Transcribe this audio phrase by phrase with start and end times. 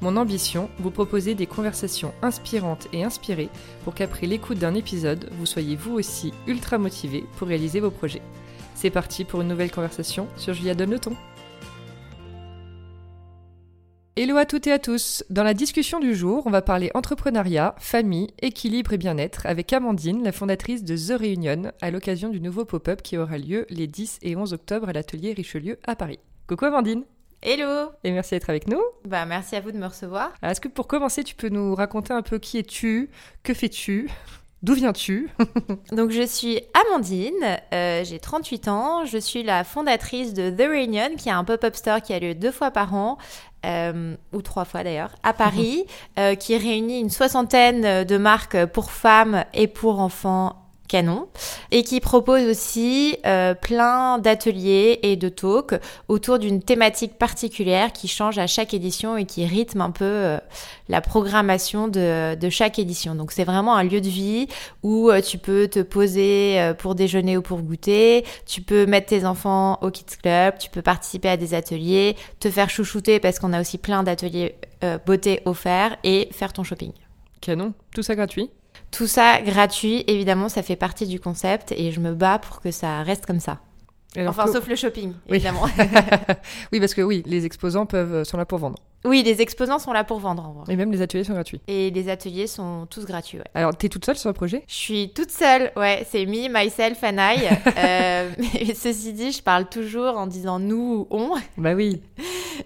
[0.00, 3.48] Mon ambition, vous proposer des conversations inspirantes et inspirées
[3.84, 8.22] pour qu'après l'écoute d'un épisode, vous soyez vous aussi ultra motivé pour réaliser vos projets.
[8.74, 11.16] C'est parti pour une nouvelle conversation sur Julia Donne le ton.
[14.16, 15.24] Hello à toutes et à tous.
[15.28, 20.22] Dans la discussion du jour, on va parler entrepreneuriat, famille, équilibre et bien-être avec Amandine,
[20.22, 24.20] la fondatrice de The Reunion, à l'occasion du nouveau pop-up qui aura lieu les 10
[24.22, 26.20] et 11 octobre à l'atelier Richelieu à Paris.
[26.46, 27.04] Coucou Amandine
[27.46, 28.80] Hello Et merci d'être avec nous.
[29.04, 30.32] Bah merci à vous de me recevoir.
[30.42, 33.10] Est-ce que pour commencer, tu peux nous raconter un peu qui es-tu
[33.42, 34.08] Que fais-tu
[34.62, 35.28] D'où viens-tu
[35.92, 41.16] Donc je suis Amandine, euh, j'ai 38 ans, je suis la fondatrice de The Reunion,
[41.18, 43.18] qui est un pop-up store qui a lieu deux fois par an,
[43.66, 45.84] euh, ou trois fois d'ailleurs, à Paris,
[46.18, 51.28] euh, qui réunit une soixantaine de marques pour femmes et pour enfants canon
[51.70, 58.08] et qui propose aussi euh, plein d'ateliers et de talks autour d'une thématique particulière qui
[58.08, 60.38] change à chaque édition et qui rythme un peu euh,
[60.88, 63.14] la programmation de, de, chaque édition.
[63.14, 64.48] Donc c'est vraiment un lieu de vie
[64.82, 69.24] où euh, tu peux te poser pour déjeuner ou pour goûter, tu peux mettre tes
[69.24, 73.52] enfants au Kids Club, tu peux participer à des ateliers, te faire chouchouter parce qu'on
[73.52, 74.56] a aussi plein d'ateliers
[75.06, 76.92] beauté offerts et faire ton shopping.
[77.40, 78.50] Canon, tout ça gratuit?
[78.94, 82.70] Tout ça gratuit, évidemment, ça fait partie du concept et je me bats pour que
[82.70, 83.58] ça reste comme ça.
[84.16, 85.66] enfin, sauf le shopping, évidemment.
[86.72, 88.78] oui, parce que oui, les exposants peuvent, sont là pour vendre.
[89.06, 90.72] Oui, les exposants sont là pour vendre en vrai.
[90.72, 91.60] Et même les ateliers sont gratuits.
[91.68, 93.44] Et les ateliers sont tous gratuits, ouais.
[93.54, 94.64] Alors, t'es toute seule sur le projet?
[94.66, 96.06] Je suis toute seule, ouais.
[96.10, 97.36] C'est me, myself and I.
[97.78, 101.34] euh, mais ceci dit, je parle toujours en disant nous ou on.
[101.58, 102.00] Bah oui.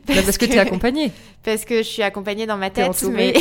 [0.06, 1.10] Parce, parce que, t'es accompagnée.
[1.42, 3.02] Parce que je suis accompagnée dans ma tête.
[3.10, 3.32] Mais...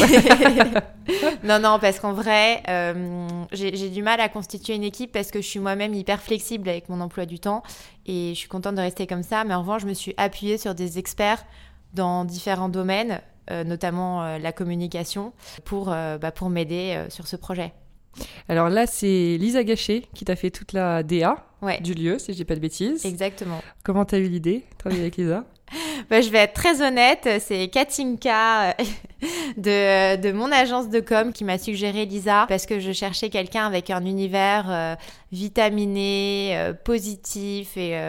[1.44, 5.40] non, non, parce qu'en vrai, euh, j'ai du mal à constituer une équipe parce que
[5.40, 7.62] je suis moi-même hyper flexible avec mon emploi du temps.
[8.08, 9.44] Et je suis contente de rester comme ça.
[9.44, 11.46] Mais en revanche, je me suis appuyée sur des experts
[11.94, 15.32] dans différents domaines, euh, notamment euh, la communication,
[15.64, 17.74] pour, euh, bah, pour m'aider sur ce projet.
[18.50, 21.46] Alors là, c'est Lisa Gachet qui t'a fait toute la DA
[21.82, 23.06] du lieu, si je dis pas de bêtises.
[23.06, 23.62] Exactement.
[23.84, 25.46] Comment t'as eu l'idée de travailler avec Lisa?
[26.10, 28.74] Bah, je vais être très honnête, c'est Katinka
[29.58, 33.66] de, de, mon agence de com qui m'a suggéré Lisa parce que je cherchais quelqu'un
[33.66, 34.98] avec un univers
[35.34, 38.00] vitaminé, positif et,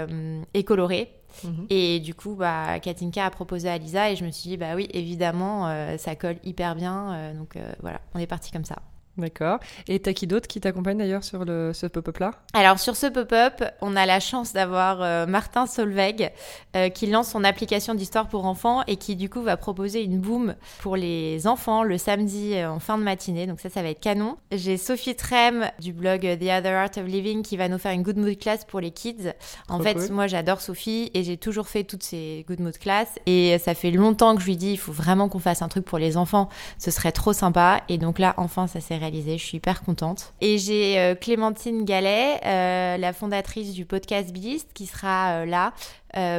[0.55, 1.18] et coloré.
[1.45, 1.67] Mhm.
[1.71, 4.75] Et du coup, bah, Katinka a proposé à Lisa et je me suis dit, bah
[4.75, 7.13] oui, évidemment, euh, ça colle hyper bien.
[7.13, 8.77] Euh, donc euh, voilà, on est parti comme ça.
[9.19, 9.59] D'accord.
[9.89, 12.31] Et t'as qui d'autre qui t'accompagne d'ailleurs sur le, ce pop-up-là?
[12.55, 16.31] Alors sur ce pop-up, on a la chance d'avoir euh, Martin Solveig
[16.77, 20.19] euh, qui lance son application d'histoire pour enfants et qui du coup va proposer une
[20.21, 23.49] boom pour les enfants le samedi euh, en fin de matinée.
[23.49, 24.37] Donc ça, ça va être canon.
[24.53, 28.05] J'ai Sophie Trem du blog The Other Art of Living qui va nous faire une
[28.05, 29.33] good mood class pour les kids.
[29.69, 33.59] En fait, moi j'adore Sophie et j'ai toujours fait toutes ces good mood class et
[33.59, 35.99] ça fait longtemps que je lui dis il faut vraiment qu'on fasse un truc pour
[35.99, 36.49] les enfants.
[36.79, 40.33] Ce serait trop sympa et donc là enfin ça s'est réalisé je suis hyper contente.
[40.41, 45.73] Et j'ai euh, Clémentine Gallet, euh, la fondatrice du podcast Beast, qui sera euh, là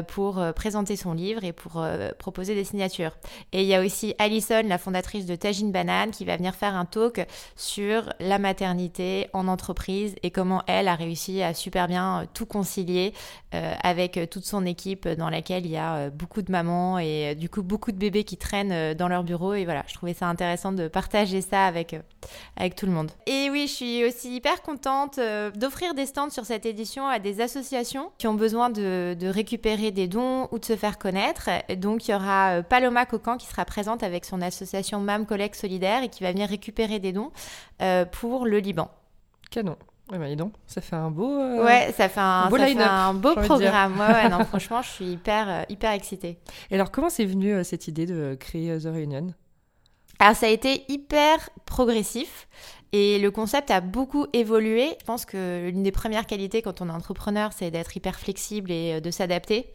[0.07, 1.85] pour présenter son livre et pour
[2.17, 3.15] proposer des signatures.
[3.53, 6.75] Et il y a aussi Alison, la fondatrice de Tajine Banane, qui va venir faire
[6.75, 7.25] un talk
[7.55, 13.13] sur la maternité en entreprise et comment elle a réussi à super bien tout concilier
[13.51, 17.61] avec toute son équipe dans laquelle il y a beaucoup de mamans et du coup
[17.61, 19.53] beaucoup de bébés qui traînent dans leur bureau.
[19.53, 21.95] Et voilà, je trouvais ça intéressant de partager ça avec,
[22.59, 23.11] avec tout le monde.
[23.25, 25.19] Et oui, je suis aussi hyper contente
[25.55, 29.91] d'offrir des stands sur cette édition à des associations qui ont besoin de, de récupérer
[29.91, 31.49] des dons ou de se faire connaître.
[31.75, 35.55] Donc il y aura euh, Paloma Cocan qui sera présente avec son association MAM Collègue
[35.55, 37.31] Solidaire et qui va venir récupérer des dons
[37.81, 38.89] euh, pour le Liban.
[39.51, 39.77] Canon.
[40.11, 41.39] Ouais, bah, donc, ça fait un beau.
[41.39, 43.99] Euh, ouais, ça fait un, beau, ça fait un beau programme.
[43.99, 46.39] Ouais, non, franchement, je suis hyper, hyper excitée.
[46.71, 49.33] Et alors, comment c'est venu cette idée de créer The Reunion?
[50.19, 52.47] Alors, ça a été hyper progressif.
[52.91, 54.95] Et le concept a beaucoup évolué.
[54.99, 58.71] Je pense que l'une des premières qualités quand on est entrepreneur, c'est d'être hyper flexible
[58.71, 59.67] et euh, de s'adapter.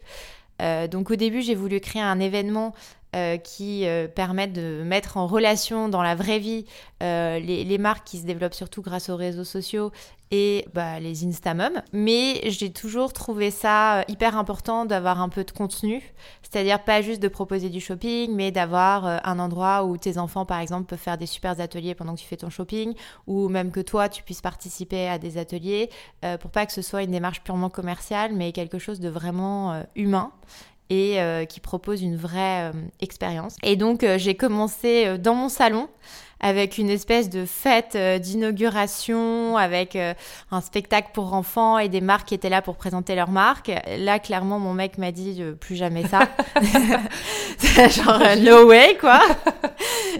[0.61, 2.73] Euh, donc au début, j'ai voulu créer un événement
[3.15, 6.65] euh, qui permettent de mettre en relation dans la vraie vie
[7.01, 9.91] les marques qui se développent surtout grâce aux réseaux sociaux
[10.31, 11.81] et bah, les Instamums.
[11.93, 16.01] Mais j'ai toujours trouvé ça hyper important d'avoir un peu de contenu,
[16.41, 20.59] c'est-à-dire pas juste de proposer du shopping, mais d'avoir un endroit où tes enfants, par
[20.59, 22.93] exemple, peuvent faire des super ateliers pendant que tu fais ton shopping,
[23.27, 25.89] ou même que toi, tu puisses participer à des ateliers,
[26.39, 30.31] pour pas que ce soit une démarche purement commerciale, mais quelque chose de vraiment humain
[30.89, 33.55] et euh, qui propose une vraie euh, expérience.
[33.63, 35.87] Et donc euh, j'ai commencé dans mon salon
[36.45, 39.97] avec une espèce de fête d'inauguration, avec
[40.51, 43.71] un spectacle pour enfants et des marques qui étaient là pour présenter leurs marques.
[43.97, 46.29] Là, clairement, mon mec m'a dit plus jamais ça.
[47.89, 49.21] Genre, no way, quoi.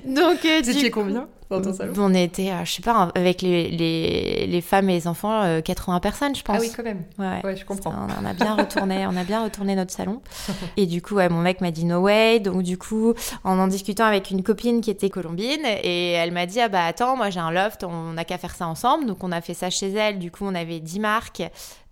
[0.04, 1.27] Donc, Vous étiez combien?
[1.50, 6.00] On était, je sais pas, avec les, les, les, femmes et les enfants, 80 euh,
[6.00, 6.57] personnes, je pense.
[6.57, 7.03] Ah oui, quand même.
[7.19, 7.94] Ouais, je comprends.
[8.19, 10.21] On, a bien retourné, on a bien retourné notre salon.
[10.77, 12.39] Et du coup, ouais, mon mec m'a dit no way.
[12.39, 13.13] Donc du coup,
[13.44, 16.86] en en discutant avec une copine qui était colombine, et elle m'a dit ah bah
[16.86, 19.06] attends, moi j'ai un loft, on n'a qu'à faire ça ensemble.
[19.06, 20.19] Donc on a fait ça chez elle.
[20.19, 21.44] Du coup, on avait 10 marques.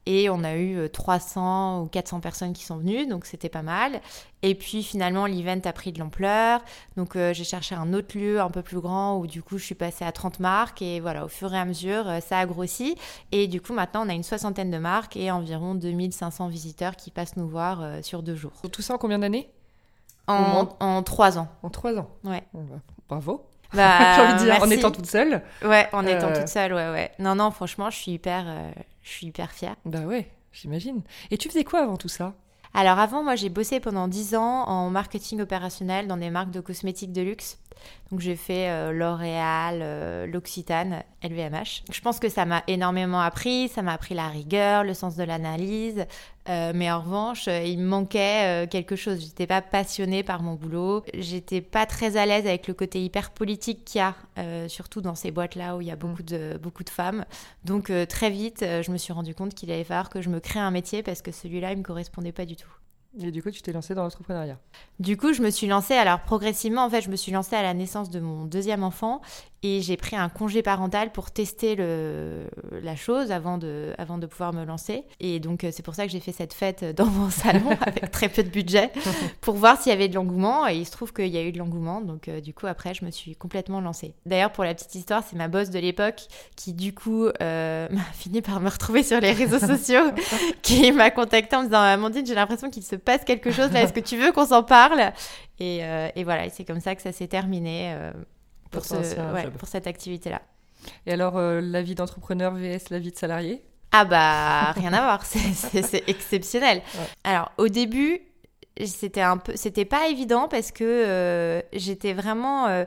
[0.06, 3.62] Et on a eu 300 euh, ou 400 personnes qui sont venues, donc c'était pas
[3.62, 4.02] mal.
[4.42, 6.60] Et puis finalement, l'event a pris de l'ampleur.
[6.98, 9.64] Donc euh, j'ai cherché un autre lieu un peu plus grand où du coup je
[9.64, 10.82] suis passée à 30 marques.
[10.82, 12.96] Et voilà, au fur et à mesure, euh, ça a grossi.
[13.32, 17.10] Et du coup, maintenant, on a une soixantaine de marques et environ 2500 visiteurs qui
[17.10, 18.54] passent nous voir sur deux jours.
[18.72, 19.50] Tout ça en combien d'années?
[20.28, 21.48] En, en trois ans.
[21.64, 22.10] En trois ans?
[22.24, 22.44] Ouais.
[22.54, 22.78] Bah,
[23.10, 23.46] bravo.
[23.74, 25.42] Bah, J'ai envie de dire, en étant toute seule.
[25.64, 27.12] Ouais, en étant toute seule, ouais, ouais.
[27.20, 28.46] Non, non, franchement, je suis hyper,
[29.04, 29.76] je suis hyper fière.
[29.86, 31.02] Bah ouais, j'imagine.
[31.30, 32.34] Et tu faisais quoi avant tout ça?
[32.74, 36.60] Alors avant, moi j'ai bossé pendant 10 ans en marketing opérationnel dans des marques de
[36.60, 37.60] cosmétiques de luxe.
[38.12, 41.84] Donc j'ai fait euh, L'Oréal, euh, l'Occitane, LVMH.
[41.92, 45.24] Je pense que ça m'a énormément appris, ça m'a appris la rigueur, le sens de
[45.24, 46.06] l'analyse.
[46.50, 49.20] Euh, mais en revanche, il me manquait quelque chose.
[49.22, 51.04] J'étais pas passionnée par mon boulot.
[51.14, 55.16] J'étais pas très à l'aise avec le côté hyper politique qu'il y a, surtout dans
[55.16, 57.26] ces boîtes-là où il y a beaucoup de, beaucoup de femmes.
[57.64, 60.60] Donc très vite, je me suis rendu compte qu'il allait falloir que je me crée
[60.60, 62.83] un métier parce que celui-là, il me correspondait pas du tout.
[63.22, 64.58] Et du coup, tu t'es lancée dans l'entrepreneuriat
[65.00, 67.62] Du coup, je me suis lancée, alors progressivement, en fait, je me suis lancée à
[67.62, 69.22] la naissance de mon deuxième enfant
[69.64, 72.50] et j'ai pris un congé parental pour tester le,
[72.82, 75.06] la chose avant de, avant de pouvoir me lancer.
[75.22, 78.12] Et donc, euh, c'est pour ça que j'ai fait cette fête dans mon salon avec
[78.12, 78.92] très peu de budget
[79.40, 80.68] pour voir s'il y avait de l'engouement.
[80.68, 82.02] Et il se trouve qu'il y a eu de l'engouement.
[82.02, 84.14] Donc, euh, du coup, après, je me suis complètement lancée.
[84.26, 86.28] D'ailleurs, pour la petite histoire, c'est ma boss de l'époque
[86.58, 90.12] qui, du coup, euh, m'a fini par me retrouver sur les réseaux sociaux,
[90.62, 93.84] qui m'a contactée en me disant Amandine, j'ai l'impression qu'il se passe quelque chose là.
[93.84, 95.12] Est-ce que tu veux qu'on s'en parle?
[95.60, 95.82] Et,
[96.16, 97.96] et, voilà, c'est comme ça que ça s'est terminé
[98.72, 98.84] pour,
[99.58, 100.42] pour cette activité-là.
[101.06, 103.62] Et alors, euh, la vie d'entrepreneur vs la vie de salarié?
[103.92, 106.82] Ah bah, rien à voir, c'est exceptionnel.
[107.24, 108.22] Alors, au début,
[108.86, 112.68] c'était un peu, c'était pas évident parce que euh, j'étais vraiment...
[112.68, 112.86] Euh,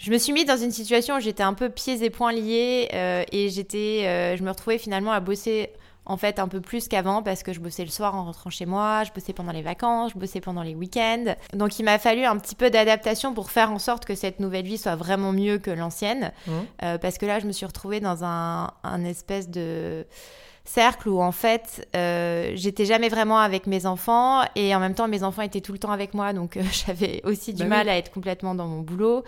[0.00, 2.86] je me suis mise dans une situation où j'étais un peu pieds et poings liés
[3.32, 5.70] et j'étais, je me retrouvais finalement à bosser
[6.06, 8.64] en fait un peu plus qu'avant parce que je bossais le soir en rentrant chez
[8.64, 11.34] moi, je bossais pendant les vacances, je bossais pendant les week-ends.
[11.52, 14.64] Donc il m'a fallu un petit peu d'adaptation pour faire en sorte que cette nouvelle
[14.64, 16.32] vie soit vraiment mieux que l'ancienne.
[16.46, 16.52] Mmh.
[16.84, 18.70] Euh, parce que là, je me suis retrouvée dans un,
[19.04, 20.06] espèce de
[20.64, 25.06] cercle où en fait euh, j'étais jamais vraiment avec mes enfants et en même temps
[25.06, 27.88] mes enfants étaient tout le temps avec moi donc euh, j'avais aussi du bah mal
[27.88, 29.22] à être complètement dans mon boulot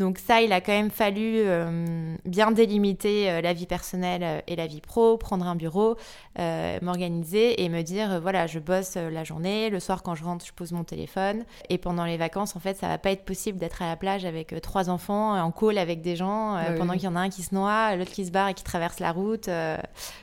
[0.00, 4.40] donc ça, il a quand même fallu euh, bien délimiter euh, la vie personnelle euh,
[4.46, 5.96] et la vie pro, prendre un bureau,
[6.80, 10.52] m'organiser et me dire, voilà, je bosse la journée, le soir quand je rentre, je
[10.52, 11.44] pose mon téléphone.
[11.68, 14.24] Et pendant les vacances, en fait, ça va pas être possible d'être à la plage
[14.24, 17.28] avec trois enfants, en call avec des gens, bah pendant qu'il y en a un
[17.28, 19.50] qui se noie, l'autre qui se barre et qui traverse la route.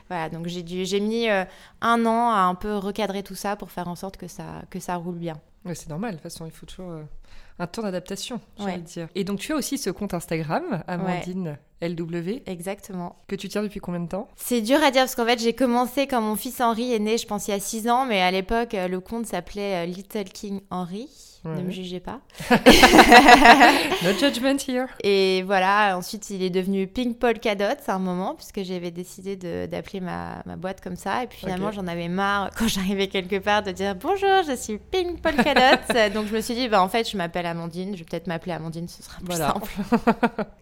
[0.08, 3.86] voilà, donc j'ai j'ai mis un an à un peu recadrer tout ça pour faire
[3.86, 5.36] en sorte que ça, que ça roule bien.
[5.64, 6.98] Ouais, c'est normal, de toute façon, il faut toujours
[7.58, 9.08] un temps d'adaptation, j'ai dire.
[9.14, 12.42] Et donc tu as aussi ce compte Instagram, Amandine LW.
[12.46, 13.16] Exactement.
[13.28, 14.28] Que tu tiens depuis combien de temps?
[14.36, 17.18] C'est dur à dire parce qu'en fait j'ai commencé quand mon fils Henri est né,
[17.18, 20.24] je pense il y a 6 ans, mais à l'époque le compte s'appelait euh, Little
[20.24, 21.08] King Henry.
[21.44, 22.20] Ne me jugez pas.
[22.50, 24.86] no judgment here.
[25.02, 29.36] Et voilà, ensuite il est devenu Pink Polka Dot à un moment, puisque j'avais décidé
[29.66, 31.22] d'appeler ma, ma, boîte comme ça.
[31.22, 34.78] Et puis finalement, j'en avais marre quand j'arrivais quelque part de dire bonjour, je suis
[34.78, 36.12] Pink Polka Dot.
[36.14, 38.52] Donc je me suis dit, bah, en fait, je m'appelle Amandine, je vais peut-être m'appeler
[38.52, 39.70] Amandine, ce sera plus simple.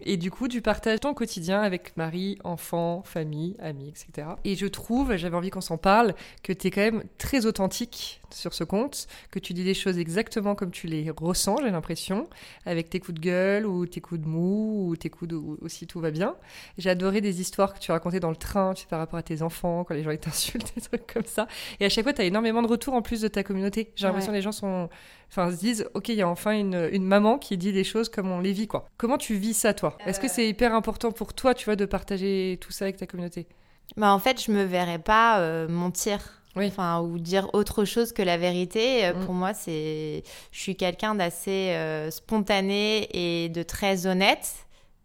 [0.01, 4.27] et du coup, tu partages ton quotidien avec mari, enfant, famille, amis, etc.
[4.43, 8.21] Et je trouve, j'avais envie qu'on s'en parle, que tu es quand même très authentique
[8.31, 12.27] sur ce compte, que tu dis des choses exactement comme tu les ressens, j'ai l'impression,
[12.65, 15.87] avec tes coups de gueule ou tes coups de mou ou tes coups de aussi
[15.87, 16.35] tout va bien.
[16.77, 19.23] J'ai adoré des histoires que tu racontais dans le train, tu sais, par rapport à
[19.23, 21.47] tes enfants, quand les gens t'insultent, des trucs comme ça.
[21.79, 23.91] Et à chaque fois, tu as énormément de retours en plus de ta communauté.
[23.95, 24.89] J'ai l'impression que les gens sont
[25.29, 28.09] enfin, se disent, ok, il y a enfin une, une, maman qui dit les choses
[28.09, 28.89] comme on les vit, quoi.
[28.97, 29.97] Comment tu vis ça, toi?
[30.05, 33.07] Est-ce que c'est hyper important pour toi, tu vois, de partager tout ça avec ta
[33.07, 33.47] communauté?
[33.95, 38.37] Bah, en fait, je me verrais pas mentir Enfin, ou dire autre chose que la
[38.37, 39.05] vérité.
[39.05, 39.25] Euh, mm.
[39.25, 44.53] Pour moi, c'est, je suis quelqu'un d'assez euh, spontané et de très honnête,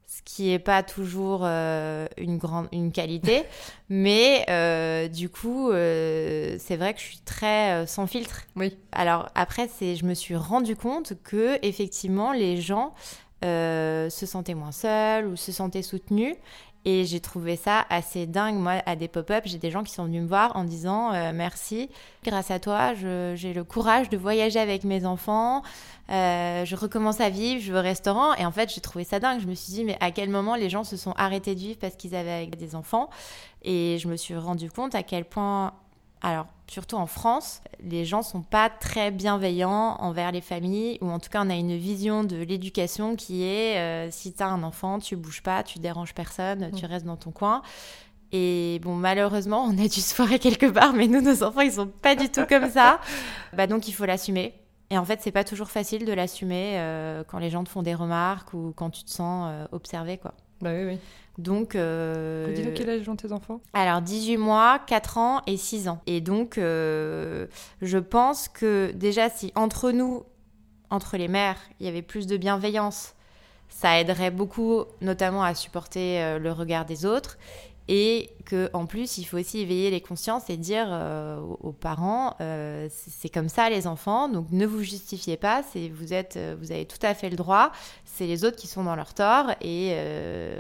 [0.07, 3.45] ce qui n'est pas toujours euh, une grande, une qualité.
[3.89, 4.45] mais
[5.13, 8.43] du coup, c'est vrai que je suis très sans filtre.
[8.57, 8.77] Oui.
[8.93, 12.95] Alors après, c'est, je me suis rendu compte que effectivement, les gens
[13.43, 16.37] se sentaient moins seuls ou se sentaient soutenus.
[16.85, 18.57] Et j'ai trouvé ça assez dingue.
[18.57, 21.33] Moi, à des pop-up, j'ai des gens qui sont venus me voir en disant euh,
[21.33, 21.89] merci.
[22.25, 25.63] Grâce à toi, j'ai le courage de voyager avec mes enfants.
[26.11, 28.35] Euh, je recommence à vivre, je vais au restaurant.
[28.35, 29.41] Et en fait, j'ai trouvé ça dingue.
[29.41, 31.79] Je me suis dit, mais à quel moment les gens se sont arrêtés de vivre
[31.79, 33.11] parce qu'ils avaient des enfants?
[33.63, 35.75] Et je me suis rendu compte à quel point
[36.23, 41.19] alors, surtout en France, les gens sont pas très bienveillants envers les familles, ou en
[41.19, 44.63] tout cas, on a une vision de l'éducation qui est euh, si tu as un
[44.63, 46.89] enfant, tu bouges pas, tu déranges personne, tu mm.
[46.89, 47.63] restes dans ton coin.
[48.31, 51.73] Et bon, malheureusement, on a dû se foirer quelque part, mais nous, nos enfants, ils
[51.73, 53.01] sont pas du tout comme ça.
[53.55, 54.55] Bah, donc, il faut l'assumer.
[54.89, 57.83] Et en fait, c'est pas toujours facile de l'assumer euh, quand les gens te font
[57.83, 60.33] des remarques ou quand tu te sens euh, observé, quoi.
[60.63, 60.99] Bah oui, oui.
[61.39, 61.75] Donc.
[61.75, 66.01] Euh, Dis-nous quel âge ont tes enfants Alors, 18 mois, 4 ans et 6 ans.
[66.07, 67.47] Et donc, euh,
[67.81, 70.25] je pense que déjà, si entre nous,
[70.91, 73.15] entre les mères, il y avait plus de bienveillance,
[73.69, 77.39] ça aiderait beaucoup, notamment à supporter euh, le regard des autres
[77.89, 82.37] et que en plus il faut aussi éveiller les consciences et dire euh, aux, parents
[82.41, 84.29] euh, c'est comme ça les enfants.
[84.29, 85.63] Donc ne vous justifiez pas.
[85.73, 87.73] C'est vous êtes euh, vous avez tout à fait le droit.
[88.05, 89.97] C'est les autres qui sont dans leur tort et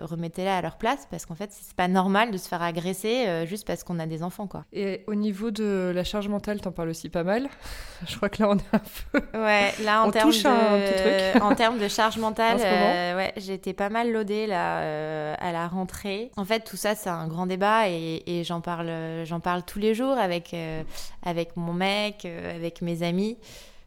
[0.00, 3.66] remettez-les à leur place parce qu'en fait c'est pas normal de se faire agresser juste
[3.66, 4.64] parce qu'on a des enfants quoi.
[4.72, 7.48] Et au niveau de la charge mentale t'en parles aussi pas mal.
[8.06, 8.80] Je crois que là on est un
[9.12, 14.10] peu ouais là en termes de en termes de charge mentale ouais été pas mal
[14.10, 16.30] loadée là à la rentrée.
[16.36, 18.90] En fait tout ça c'est un grand débat et, j'en parle,
[19.24, 20.82] j'en parle tous les jours avec, euh,
[21.22, 23.36] avec mon mec, euh, avec mes amis.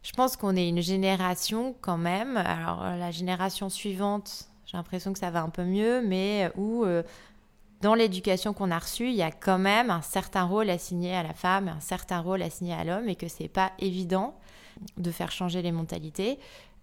[0.02, 2.36] Je pense qu'on est une génération quand même.
[2.36, 7.02] Alors la génération suivante, j'ai l'impression que ça va un peu mieux, mais où euh,
[7.80, 11.22] dans l'éducation qu'on a reçue, il y a quand même un certain rôle assigné à
[11.22, 14.34] la femme, un certain rôle assigné à l'homme, et que c'est pas évident
[14.96, 16.38] de faire changer les mentalités.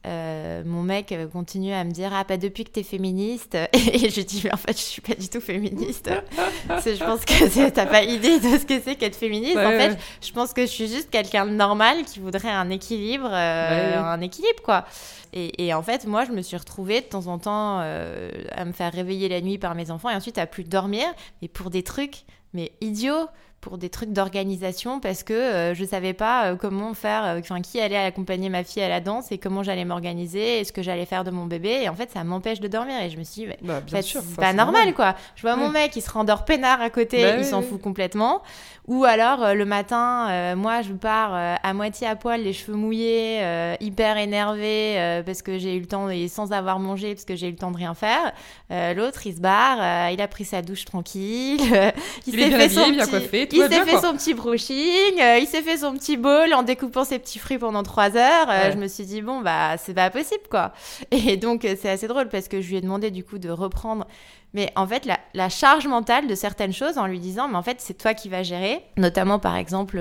[0.05, 4.19] Euh, mon mec continue à me dire ah pas depuis que t'es féministe et je
[4.19, 6.09] dis mais en fait je suis pas du tout féministe.
[6.67, 9.57] Je pense que t'as pas idée de ce que c'est qu'être féministe.
[9.57, 13.29] En fait je pense que je suis juste quelqu'un de normal qui voudrait un équilibre
[13.31, 14.85] euh, un équilibre quoi.
[15.31, 18.65] Et, et, en fait moi je me suis retrouvée de temps en temps euh, à
[18.65, 21.05] me faire réveiller la nuit par mes enfants et ensuite à plus dormir
[21.41, 23.27] mais pour des trucs mais idiots
[23.63, 27.61] pour des trucs d'organisation parce que euh, je savais pas euh, comment faire, euh, enfin
[27.61, 30.83] qui allait accompagner ma fille à la danse et comment j'allais m'organiser et ce que
[30.83, 33.23] j'allais faire de mon bébé et en fait ça m'empêche de dormir et je me
[33.23, 35.15] suis dit bah, c'est pas normal quoi.
[35.35, 38.41] Je vois mon mec il se rendort peinard à côté, bah il s'en fout complètement.
[38.87, 43.41] Ou alors le matin, moi je pars à moitié à poil, les cheveux mouillés,
[43.79, 47.47] hyper énervé parce que j'ai eu le temps et sans avoir mangé parce que j'ai
[47.47, 48.33] eu le temps de rien faire.
[48.69, 51.61] L'autre il se barre, il a pris sa douche tranquille,
[52.27, 55.77] il, s'est fait son bien coiffé il fait son petit brushing, euh, il s'est fait
[55.77, 58.47] son petit bol en découpant ses petits fruits pendant trois heures.
[58.49, 60.73] Euh, je me suis dit, bon, bah, c'est pas possible, quoi.
[61.11, 63.49] Et donc, euh, c'est assez drôle parce que je lui ai demandé, du coup, de
[63.49, 64.07] reprendre.
[64.53, 67.77] Mais en fait, la, charge mentale de certaines choses en lui disant, mais en fait,
[67.79, 68.83] c'est toi qui vas gérer.
[68.97, 69.99] Notamment, par exemple,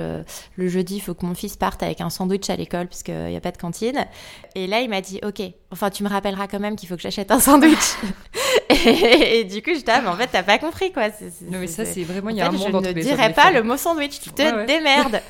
[0.55, 3.35] le jeudi, il faut que mon fils parte avec un sandwich à l'école puisqu'il n'y
[3.35, 4.05] a pas de cantine.
[4.53, 5.41] Et là, il m'a dit, OK,
[5.71, 7.95] enfin, tu me rappelleras quand même qu'il faut que j'achète un sandwich.
[8.69, 11.07] et, du coup, je dis, ah, mais en fait, t'as pas compris, quoi.
[11.07, 13.63] non, mais ça, c'est vraiment, il y a un monde Je ne dirais pas le
[13.63, 15.21] mot sandwich, tu te démerdes.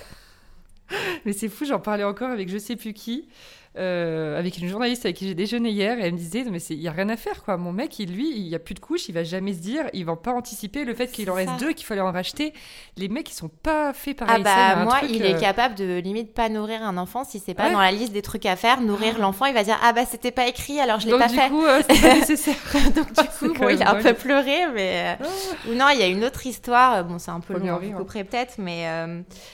[1.25, 3.27] mais c'est fou, j'en parlais encore avec je sais plus qui.
[3.75, 6.79] Euh, avec une journaliste avec qui j'ai déjeuné hier et elle me disait mais il
[6.79, 7.57] y a rien à faire quoi.
[7.57, 9.85] Mon mec il, lui il y a plus de couches il va jamais se dire
[9.93, 12.53] il va pas anticiper le fait qu'il en reste deux qu'il fallait en racheter.
[12.97, 14.43] Les mecs ils sont pas faits pareil.
[14.45, 17.55] Ah bah moi il est euh, capable de limite pas nourrir un enfant si c'est
[17.55, 18.79] pas dans la liste des trucs à faire.
[18.79, 21.49] Nourrir l'enfant il va dire ah bah c'était pas écrit alors je l'ai pas fait.
[21.49, 22.55] coup, euh, pas nécessaire.
[22.95, 25.25] Donc du coup bon, il a un peu pleuré mais ah.
[25.67, 28.23] ou non il y a une autre histoire bon c'est un peu long vous couperez
[28.23, 28.85] peut-être mais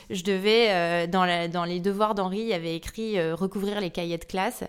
[0.10, 4.09] je devais dans, la, dans les devoirs d'Henri il y avait écrit recouvrir les cahiers
[4.18, 4.63] de classe.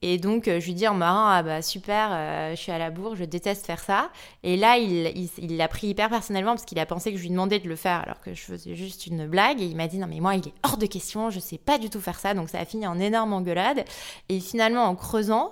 [0.00, 2.78] Et donc, euh, je lui dis en marrant, ah bah super, euh, je suis à
[2.78, 4.10] la bourre, je déteste faire ça.
[4.44, 7.58] Et là, il l'a pris hyper personnellement parce qu'il a pensé que je lui demandais
[7.58, 9.60] de le faire alors que je faisais juste une blague.
[9.60, 11.78] Et il m'a dit, non mais moi, il est hors de question, je sais pas
[11.78, 12.32] du tout faire ça.
[12.34, 13.84] Donc ça a fini en énorme engueulade.
[14.28, 15.50] Et finalement, en creusant,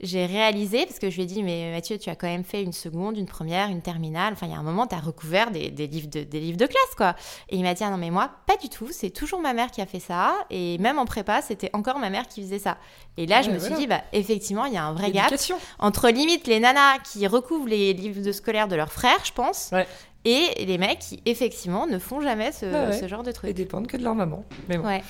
[0.00, 2.62] j'ai réalisé, parce que je lui ai dit, mais Mathieu, tu as quand même fait
[2.62, 4.34] une seconde, une première, une terminale.
[4.34, 6.66] Enfin, il y a un moment, tu as recouvert des, livres de, des livres de
[6.66, 7.14] classe, quoi.
[7.48, 8.88] Et il m'a dit, ah non, mais moi, pas du tout.
[8.90, 10.34] C'est toujours ma mère qui a fait ça.
[10.50, 12.76] Et même en prépa, c'était encore ma mère qui faisait ça.
[13.16, 15.32] Et là, je me suis dit, bah, effectivement, il y a un vrai gap
[15.78, 19.70] entre limite les nanas qui recouvrent les livres de scolaire de leurs frères, je pense,
[20.26, 22.66] et les mecs qui, effectivement, ne font jamais ce,
[23.00, 23.48] ce genre de truc.
[23.48, 24.44] Et dépendent que de leur maman.
[24.68, 24.84] Mais bon.
[24.84, 25.04] Ouais.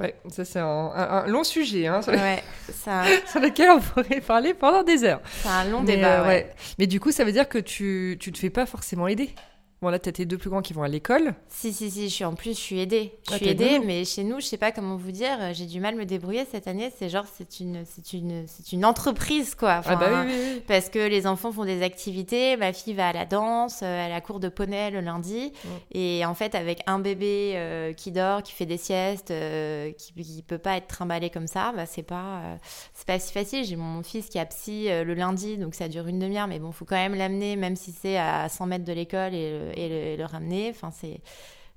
[0.00, 3.02] Ouais, ça c'est un, long sujet hein, sur, ouais, ça...
[3.30, 5.20] sur, lequel on pourrait parler pendant des heures.
[5.42, 6.22] C'est un long débat.
[6.22, 6.50] Euh, ouais.
[6.78, 9.34] Mais du coup, ça veut dire que tu, tu te fais pas forcément aider.
[9.82, 11.34] Bon, là, t'as tes deux plus grands qui vont à l'école.
[11.48, 13.18] Si, si, si, je suis en plus, je suis aidée.
[13.28, 15.80] Je ah, suis aidée, mais chez nous, je sais pas comment vous dire, j'ai du
[15.80, 16.92] mal à me débrouiller cette année.
[16.96, 19.82] C'est genre, c'est une, c'est une, c'est une entreprise, quoi.
[19.84, 22.56] ah bah oui, oui, Parce que les enfants font des activités.
[22.56, 25.52] Ma fille va à la danse, à la cour de poney le lundi.
[25.90, 30.12] Et en fait, avec un bébé euh, qui dort, qui fait des siestes, euh, qui,
[30.12, 32.56] qui peut pas être trimballé comme ça, bah, c'est pas, euh,
[32.94, 33.64] c'est pas si facile.
[33.64, 36.70] J'ai mon fils qui a psy le lundi, donc ça dure une demi-heure, mais bon,
[36.70, 40.24] faut quand même l'amener, même si c'est à 100 mètres de l'école et et le,
[40.24, 40.70] ramener.
[40.70, 41.20] Enfin, c'est.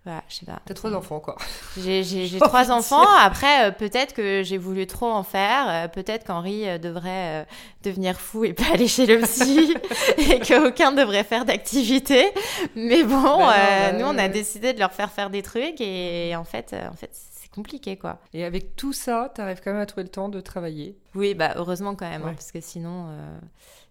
[0.03, 0.61] Voilà, je sais pas.
[0.65, 1.39] T'as trois enfants encore.
[1.77, 3.07] J'ai trois enfants.
[3.19, 5.67] Après, euh, peut-être que j'ai voulu trop en faire.
[5.67, 7.47] Euh, peut-être qu'Henri euh, devrait
[7.83, 9.73] devenir fou et pas aller chez le psy.
[10.17, 12.31] et qu'aucun ne devrait faire d'activité.
[12.75, 15.81] Mais bon, bah bah nous, on a décidé de leur faire faire des trucs.
[15.81, 18.19] Et en fait, en fait c'est compliqué, quoi.
[18.31, 20.95] Et avec tout ça, t'arrives quand même à trouver le temps de travailler?
[21.15, 22.21] Oui, bah heureusement quand même.
[22.21, 23.07] Hein, parce que sinon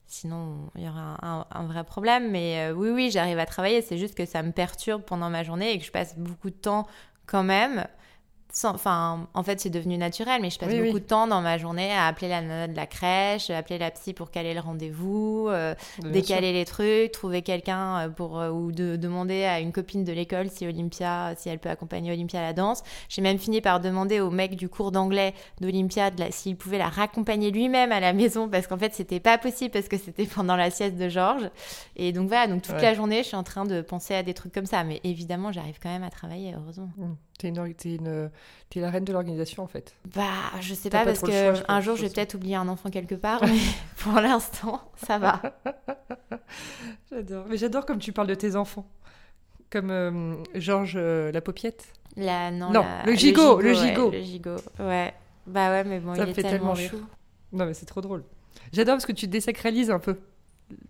[0.07, 2.31] Sinon, il y aura un, vrai problème.
[2.31, 3.83] Mais euh, oui, oui, j'arrive à travailler.
[3.83, 6.57] C'est juste que ça me perturbe pendant ma journée et que je passe beaucoup de
[6.57, 6.87] temps
[7.27, 7.87] quand même
[8.63, 11.93] enfin, en fait, c'est devenu naturel, mais je passe beaucoup de temps dans ma journée
[11.93, 15.75] à appeler la nana de la crèche, appeler la psy pour caler le rendez-vous, euh,
[16.05, 20.13] décaler les trucs, trouver quelqu'un euh, pour euh, ou de, demander à une copine de
[20.13, 22.83] l'école si Olympia, si elle peut accompagner Olympia à la danse.
[23.09, 27.51] J'ai même fini par demander au mec du cours d'anglais d'Olympia s'il pouvait la raccompagner
[27.51, 30.71] lui-même à la maison parce qu'en fait, c'était pas possible parce que c'était pendant la
[30.71, 31.51] sieste de Georges.
[31.97, 34.35] Et donc voilà, donc toute la journée, je suis en train de penser à des
[34.35, 36.91] trucs comme ça, mais évidemment, j'arrive quand même à travailler, heureusement.
[36.97, 37.15] Mmh.
[37.39, 38.31] T'es une,
[38.77, 39.97] la reine de l'organisation en fait.
[40.15, 40.23] Bah,
[40.61, 43.45] je sais pas, parce que un jour je vais peut-être oublier un enfant quelque part,
[43.45, 43.59] mais
[43.97, 45.43] pour l'instant, ça va.
[47.11, 47.47] j'adore.
[47.49, 48.87] Mais j'adore comme tu parles de tes enfants.
[49.71, 51.87] Comme euh, Georges euh, la paupiette.
[52.17, 52.71] La, non,
[53.05, 54.11] le gigot, le gigot.
[54.11, 55.13] Ouais, le gigot, ouais.
[55.47, 56.97] Bah ouais, mais bon, il est tellement, chou.
[57.53, 58.25] Non, mais c'est trop drôle.
[58.73, 60.19] J'adore parce que tu désacralises un peu.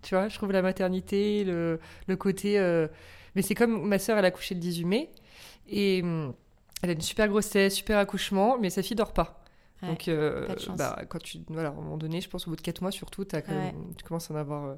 [0.01, 2.59] Tu vois, je trouve la maternité, le, le côté.
[2.59, 2.87] Euh,
[3.35, 5.09] mais c'est comme ma sœur, elle a couché le 18 mai.
[5.67, 6.33] Et hum,
[6.81, 9.41] elle a une super grossesse, super accouchement, mais sa fille dort pas.
[9.81, 10.47] Donc, euh,
[10.77, 12.91] bah, quand tu, voilà, à un moment donné, je pense au bout de 4 mois
[12.91, 14.75] surtout, as quand même, tu commences à en avoir euh,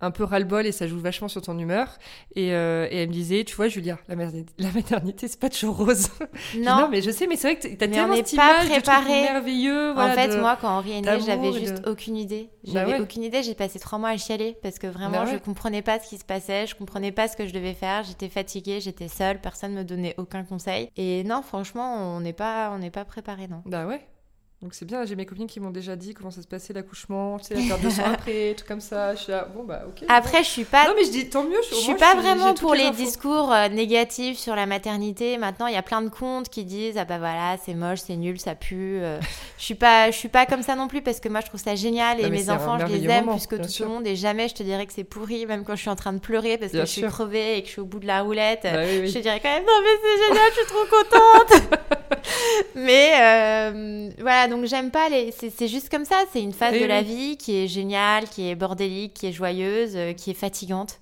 [0.00, 1.98] un peu ras-le-bol et ça joue vachement sur ton humeur.
[2.34, 5.76] Et, euh, et, elle me disait, tu vois, Julia, la, la maternité, c'est pas toujours
[5.76, 6.08] rose.
[6.58, 6.88] Non.
[6.90, 9.22] mais je sais, mais c'est vrai que t'as tellement cette pas préparé.
[9.22, 9.92] merveilleux.
[9.96, 12.48] en fait, moi, quand Henri est né, j'avais juste aucune idée.
[12.64, 13.42] Bah j'avais aucune idée.
[13.42, 16.18] J'ai passé trois mois à chialer parce que vraiment, bah je comprenais pas ce qui
[16.18, 16.66] se passait.
[16.66, 18.04] Je comprenais pas ce que je devais faire.
[18.04, 19.40] J'étais fatiguée, j'étais seule.
[19.40, 20.90] Personne me donnait aucun conseil.
[20.96, 23.62] Et non, franchement, on n'est pas, on n'est pas préparé, non.
[23.66, 24.00] Bah ouais.
[24.60, 27.38] Donc c'est bien, j'ai mes copines qui m'ont déjà dit comment ça se passait l'accouchement,
[27.38, 29.14] tu sais, faire deux soins après, tout comme ça.
[29.14, 30.04] Je suis là, bon bah ok.
[30.08, 30.88] Après, je suis pas.
[30.88, 31.60] Non mais je dis tant mieux.
[31.70, 35.38] Je, suis pas vraiment pour les, discours euh, négatifs sur la maternité.
[35.38, 38.16] Maintenant, il y a plein de comptes qui disent ah bah voilà c'est moche, c'est
[38.16, 38.98] nul, ça pue.
[39.00, 39.20] Euh.
[39.58, 41.60] je suis pas, je suis pas comme ça non plus parce que moi je trouve
[41.60, 44.48] ça génial et mes enfants je les aime plus que tout le monde et jamais
[44.48, 46.72] je te dirais que c'est pourri même quand je suis en train de pleurer parce
[46.72, 48.62] que je suis crevée et que je suis au bout de la roulette.
[48.64, 51.78] Bah je te dirais quand même non mais c'est génial, je suis trop contente.
[52.74, 55.32] mais euh, voilà donc j'aime pas les.
[55.32, 58.54] C'est juste comme ça, c'est une phase de la vie qui est géniale, qui est
[58.54, 60.98] bordélique, qui est joyeuse, euh, qui est fatigante.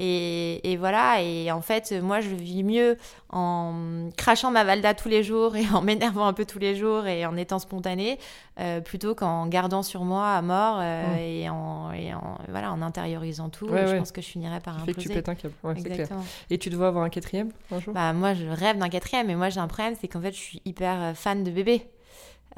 [0.00, 2.96] Et, voilà, et en fait, moi, je vis mieux
[3.30, 7.06] en crachant ma valda tous les jours et en m'énervant un peu tous les jours
[7.06, 8.18] et en étant spontanée,
[8.60, 11.18] euh, plutôt qu'en gardant sur moi à mort euh, mmh.
[11.18, 13.68] et, en, et en, voilà, en intériorisant tout.
[13.68, 14.94] je pense que je finirais par imploser.
[14.94, 16.08] que tu pètes un câble, clair.
[16.50, 17.92] Et tu dois avoir un quatrième un jour?
[17.92, 20.40] Bah, Moi, je rêve d'un quatrième, mais moi, j'ai un problème, c'est qu'en fait, je
[20.40, 21.88] suis hyper fan de bébés.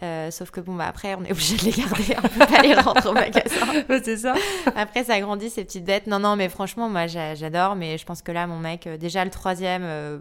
[0.02, 2.62] Euh, sauf que bon, bah après, on est obligé de les garder, on peut pas
[2.62, 3.66] les rendre au magasin.
[4.02, 4.34] c'est ça.
[4.74, 6.06] Après, ça grandit ces petites bêtes.
[6.06, 7.76] Non, non, mais franchement, moi, j'adore.
[7.76, 10.18] Mais je pense que là, mon mec, euh, déjà le troisième, euh,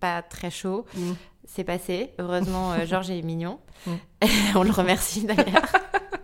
[0.00, 0.84] pas très chaud.
[0.94, 1.12] Mm.
[1.46, 2.10] C'est passé.
[2.18, 3.58] Heureusement, Georges est mignon.
[3.86, 3.92] Mm.
[4.56, 5.72] on le remercie d'ailleurs.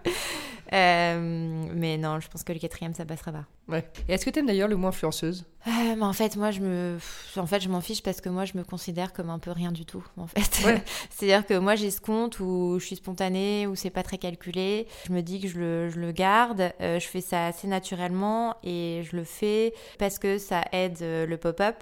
[0.74, 3.44] Euh, mais non, je pense que le quatrième, ça passera pas.
[3.68, 3.88] Ouais.
[4.08, 5.46] Et est-ce que tu aimes d'ailleurs le mot influenceuse?
[5.68, 6.98] Euh, En fait, moi, je me,
[7.36, 9.70] en fait, je m'en fiche parce que moi, je me considère comme un peu rien
[9.70, 10.04] du tout.
[10.16, 10.40] En fait,
[11.10, 14.88] c'est-à-dire que moi, j'ai ce compte où je suis spontanée, où c'est pas très calculé.
[15.06, 16.72] Je me dis que je le, je le garde.
[16.80, 21.36] Euh, je fais ça assez naturellement et je le fais parce que ça aide le
[21.36, 21.76] pop-up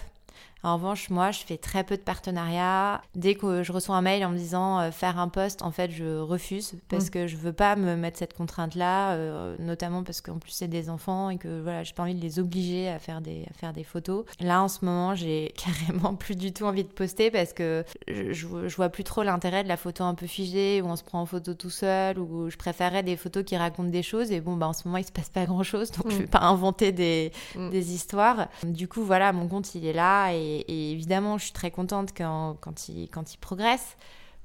[0.63, 3.03] En revanche, moi, je fais très peu de partenariats.
[3.15, 5.91] Dès que je reçois un mail en me disant euh, faire un poste, en fait,
[5.91, 7.11] je refuse parce mm.
[7.11, 10.89] que je veux pas me mettre cette contrainte-là, euh, notamment parce qu'en plus c'est des
[10.89, 13.73] enfants et que voilà, j'ai pas envie de les obliger à faire des à faire
[13.73, 14.25] des photos.
[14.41, 15.53] Là, en ce moment, j'ai
[15.89, 19.65] carrément plus du tout envie de poster parce que je, je vois plus trop l'intérêt
[19.65, 22.51] de la photo un peu figée où on se prend en photo tout seul ou
[22.51, 25.05] je préférerais des photos qui racontent des choses et bon, bah en ce moment, il
[25.05, 26.21] se passe pas grand-chose, donc je mm.
[26.21, 27.71] vais pas inventer des, mm.
[27.71, 28.49] des histoires.
[28.65, 32.57] Du coup, voilà, mon compte il est là et, évidemment, je suis très contente quand,
[32.61, 33.97] quand, il, quand il progresse.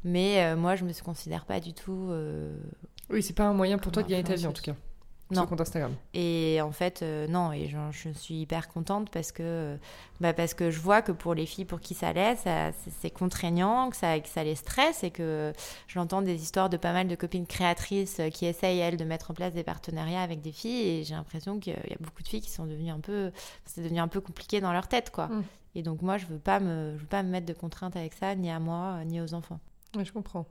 [0.04, 2.08] Mais euh, moi, je me considère pas du tout.
[2.12, 2.56] Euh,
[3.10, 4.76] oui, c'est pas un moyen pour toi de gagner ta vie en tout cas.
[5.30, 5.46] Non.
[5.46, 5.94] compte Instagram.
[6.14, 9.78] Et en fait, euh, non, et je, suis hyper contente parce que,
[10.22, 12.48] bah parce que je vois que pour les filles pour qui ça l'est,
[13.02, 15.52] c'est contraignant, que ça, que ça les stresse et que
[15.90, 19.34] j'entends des histoires de pas mal de copines créatrices qui essayent, elles, de mettre en
[19.34, 22.40] place des partenariats avec des filles et j'ai l'impression qu'il y a beaucoup de filles
[22.40, 23.32] qui sont devenues un peu,
[23.66, 25.28] c'est devenu un peu compliqué dans leur tête, quoi.
[25.28, 25.44] Mm.
[25.78, 28.14] Et donc moi, je veux pas me, je veux pas me mettre de contraintes avec
[28.14, 29.60] ça, ni à moi, ni aux enfants.
[30.04, 30.48] Je comprends.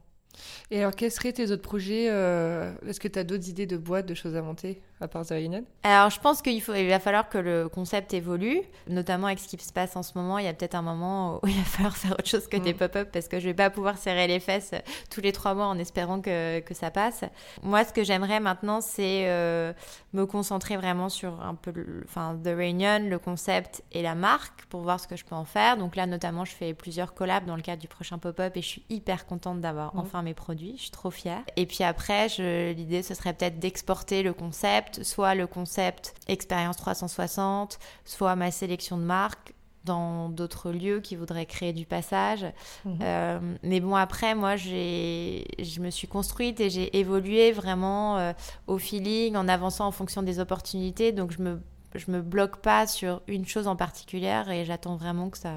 [0.71, 3.77] Et alors, quels seraient tes autres projets euh, Est-ce que tu as d'autres idées de
[3.77, 5.35] boîtes, de choses à monter à part The
[5.83, 9.49] Alors, je pense qu'il faut, il va falloir que le concept évolue, notamment avec ce
[9.49, 10.39] qui se passe en ce moment.
[10.39, 12.73] Il y a peut-être un moment où il va falloir faire autre chose que des
[12.73, 12.79] mm.
[12.79, 14.73] pop-up parce que je vais pas pouvoir serrer les fesses
[15.11, 17.25] tous les trois mois en espérant que, que ça passe.
[17.63, 19.75] Moi, ce que j'aimerais maintenant, c'est euh,
[20.15, 21.73] me concentrer vraiment sur un peu,
[22.05, 25.45] enfin, The Reunion, le concept et la marque pour voir ce que je peux en
[25.45, 25.77] faire.
[25.77, 28.69] Donc là, notamment, je fais plusieurs collabs dans le cadre du prochain pop-up et je
[28.69, 29.99] suis hyper contente d'avoir mm.
[29.99, 30.75] enfin mes produits.
[30.77, 31.43] Je suis trop fière.
[31.57, 32.29] Et puis après,
[32.73, 38.99] l'idée, ce serait peut-être d'exporter le concept soit le concept expérience 360, soit ma sélection
[38.99, 39.55] de marques
[39.87, 42.45] dans d'autres lieux qui voudraient créer du passage.
[42.85, 42.99] Mhm.
[43.01, 48.33] Euh, mais bon, après, moi, je me suis construite et j'ai évolué vraiment euh,
[48.67, 51.13] au feeling, en avançant en fonction des opportunités.
[51.13, 51.63] Donc, je me,
[51.95, 55.55] je me bloque pas sur une chose en particulier et j'attends vraiment que ça,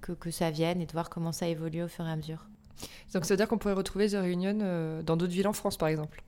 [0.00, 2.46] que, que, ça vienne et de voir comment ça évolue au fur et à mesure.
[3.14, 5.76] Donc, ça veut dire qu'on pourrait retrouver The Reunion euh, dans d'autres villes en France,
[5.76, 6.22] par exemple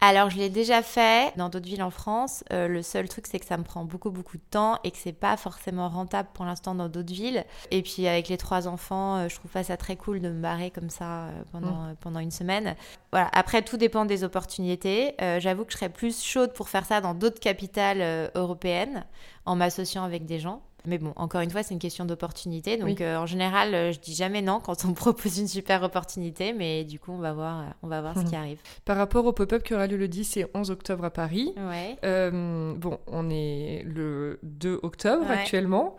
[0.00, 2.44] alors, je l'ai déjà fait dans d'autres villes en France.
[2.52, 4.98] Euh, le seul truc, c'est que ça me prend beaucoup, beaucoup de temps et que
[4.98, 7.44] c'est pas forcément rentable pour l'instant dans d'autres villes.
[7.70, 10.42] Et puis, avec les trois enfants, euh, je trouve pas ça très cool de me
[10.42, 11.96] barrer comme ça euh, pendant, mm.
[12.00, 12.76] pendant une semaine.
[13.12, 13.30] Voilà.
[13.32, 15.14] Après, tout dépend des opportunités.
[15.38, 19.06] J'avoue que je serais plus chaude pour faire ça dans d'autres capitales européennes
[19.46, 20.60] en m'associant avec des gens.
[20.86, 22.76] Mais bon, encore une fois, c'est une question d'opportunité.
[22.76, 25.82] Donc, euh, en général, euh, je dis jamais non quand on me propose une super
[25.82, 28.58] opportunité, mais du coup, on va voir, euh, on va voir ce qui arrive.
[28.84, 31.96] Par rapport au pop-up qui aura lieu le 10 et 11 octobre à Paris, ouais.
[32.30, 35.96] bon, on est le 2 octobre actuellement.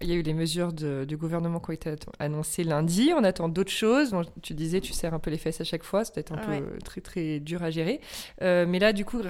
[0.00, 3.12] Il y a eu les mesures du gouvernement qui ont été annoncées lundi.
[3.16, 4.14] On attend d'autres choses.
[4.42, 6.04] tu disais, tu serres un peu les fesses à chaque fois.
[6.04, 8.00] C'est peut-être un peu très, très dur à gérer.
[8.40, 9.20] mais là, du coup,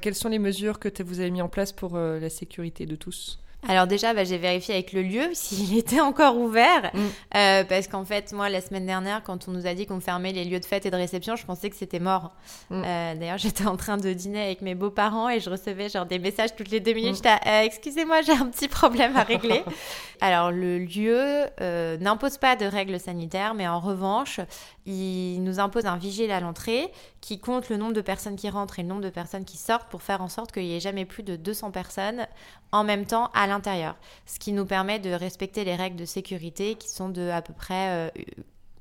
[0.00, 3.40] quelles sont les mesures que vous avez mis en place pour la sécurité de tous?
[3.68, 6.98] Alors déjà, bah, j'ai vérifié avec le lieu s'il était encore ouvert, mm.
[7.36, 10.32] euh, parce qu'en fait, moi, la semaine dernière, quand on nous a dit qu'on fermait
[10.32, 12.32] les lieux de fête et de réception, je pensais que c'était mort.
[12.70, 12.82] Mm.
[12.84, 16.18] Euh, d'ailleurs, j'étais en train de dîner avec mes beaux-parents et je recevais genre des
[16.18, 17.12] messages toutes les deux minutes.
[17.12, 17.16] Mm.
[17.16, 19.62] J'étais, euh, excusez-moi, j'ai un petit problème à régler.
[20.20, 21.44] Alors, le lieu
[22.00, 24.40] n'impose pas de règles sanitaires, mais en revanche,
[24.86, 28.78] il nous impose un vigile à l'entrée qui compte le nombre de personnes qui rentrent
[28.78, 31.06] et le nombre de personnes qui sortent pour faire en sorte qu'il n'y ait jamais
[31.06, 32.26] plus de 200 personnes
[32.70, 33.96] en même temps à l'intérieur.
[34.26, 37.54] Ce qui nous permet de respecter les règles de sécurité qui sont de à peu
[37.54, 38.12] près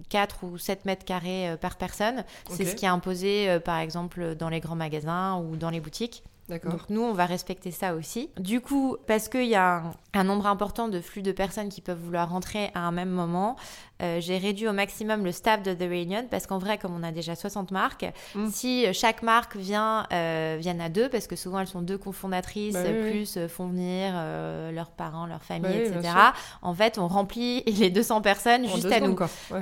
[0.10, 2.26] 4 euh, ou 7 mètres carrés euh, par personne.
[2.50, 5.80] C'est ce qui est imposé euh, par exemple dans les grands magasins ou dans les
[5.80, 6.24] boutiques.
[6.50, 8.30] Donc nous, on va respecter ça aussi.
[8.38, 12.00] Du coup, parce qu'il y a un, nombre important de flux de personnes qui peuvent
[12.00, 13.56] vouloir rentrer à un même moment,
[14.02, 17.04] euh, j'ai réduit au maximum le staff de The Reunion parce qu'en vrai, comme on
[17.04, 18.50] a déjà 60 marques, mm.
[18.50, 22.84] si chaque marque vient, euh, à deux, parce que souvent elles sont deux cofondatrices, bah
[22.84, 24.14] plus euh, font venir
[24.74, 26.14] leurs parents, leur famille, etc.
[26.62, 29.16] En fait, on remplit les 200 personnes juste à nous.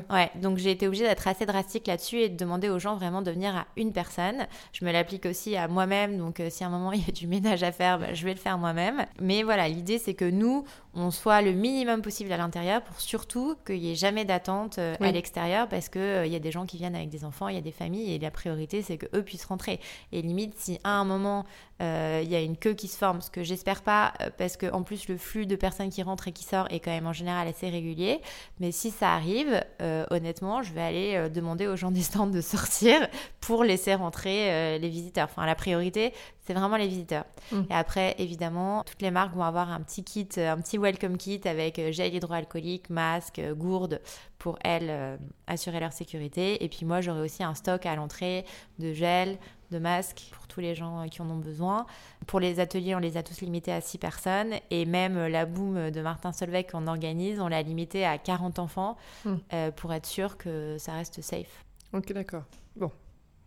[0.09, 0.31] Ouais.
[0.35, 3.31] Donc j'ai été obligée d'être assez drastique là-dessus et de demander aux gens vraiment de
[3.31, 4.47] venir à une personne.
[4.71, 6.17] Je me l'applique aussi à moi-même.
[6.17, 8.33] Donc si à un moment il y a du ménage à faire, bah, je vais
[8.33, 9.05] le faire moi-même.
[9.19, 10.63] Mais voilà, l'idée c'est que nous,
[10.93, 14.95] on soit le minimum possible à l'intérieur pour surtout qu'il n'y ait jamais d'attente euh,
[14.99, 17.47] à l'extérieur parce qu'il euh, il y a des gens qui viennent avec des enfants,
[17.47, 19.79] il y a des familles et la priorité c'est qu'eux puissent rentrer.
[20.11, 21.45] Et limite, si à un moment
[21.81, 24.71] euh, il y a une queue qui se forme, ce que j'espère pas parce que
[24.71, 27.13] en plus le flux de personnes qui rentrent et qui sortent est quand même en
[27.13, 28.21] général assez régulier,
[28.59, 29.63] mais si ça arrive,
[30.11, 33.07] honnêtement, je vais aller demander aux gens des stands de sortir
[33.39, 35.27] pour laisser rentrer les visiteurs.
[35.31, 37.25] Enfin, la priorité c'est vraiment les visiteurs.
[37.51, 37.61] Mm.
[37.69, 41.41] Et après, évidemment, toutes les marques vont avoir un petit kit, un petit welcome kit
[41.45, 44.01] avec euh, gel hydroalcoolique, masque, euh, gourde
[44.39, 46.63] pour elles euh, assurer leur sécurité.
[46.63, 48.45] Et puis moi, j'aurai aussi un stock à l'entrée
[48.79, 49.37] de gel,
[49.69, 51.85] de masques pour tous les gens qui en ont besoin.
[52.25, 54.53] Pour les ateliers, on les a tous limités à 6 personnes.
[54.71, 58.97] Et même la boom de Martin Solveig qu'on organise, on l'a limité à 40 enfants
[59.23, 59.37] hmm.
[59.77, 61.63] pour être sûr que ça reste safe.
[61.93, 62.43] Ok, d'accord.
[62.75, 62.91] Bon,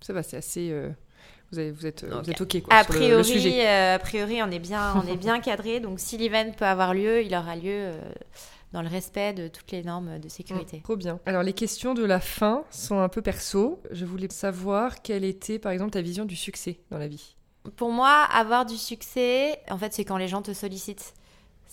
[0.00, 0.72] ça va, c'est assez.
[1.54, 3.66] Vous, vous, êtes, vous êtes OK a priori, le, sujet.
[3.66, 5.80] a priori, on est bien, on est bien cadré.
[5.80, 7.92] Donc, si l'event peut avoir lieu, il aura lieu
[8.74, 10.78] dans le respect de toutes les normes de sécurité.
[10.78, 11.20] Mmh, trop bien.
[11.26, 13.80] Alors les questions de la fin sont un peu perso.
[13.92, 17.36] Je voulais savoir quelle était par exemple ta vision du succès dans la vie.
[17.76, 21.14] Pour moi, avoir du succès, en fait, c'est quand les gens te sollicitent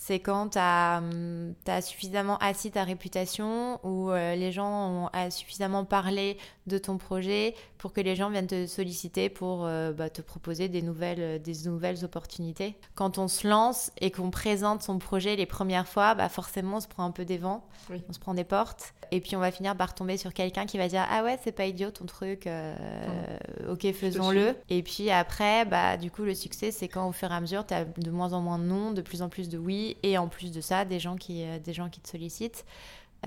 [0.04, 5.84] c'est quand tu as, hum, suffisamment assis ta réputation ou euh, les gens ont suffisamment
[5.84, 10.22] parlé de ton projet pour que les gens viennent te solliciter pour euh, bah, te
[10.22, 12.76] proposer des nouvelles, des nouvelles opportunités.
[12.94, 16.80] Quand on se lance et qu'on présente son projet les premières fois, bah, forcément on
[16.80, 17.66] se prend un peu des vents,
[18.08, 20.78] on se prend des portes et puis on va finir par tomber sur quelqu'un qui
[20.78, 22.72] va dire ah ouais c'est pas idiot ton truc, euh,
[23.68, 24.54] ok faisons-le.
[24.68, 27.66] Et puis après bah du coup le succès c'est quand au fur et à mesure
[27.66, 30.18] tu as de moins en moins de non, de plus en plus de oui et
[30.18, 32.64] en plus de ça, des gens qui, euh, des gens qui te sollicitent.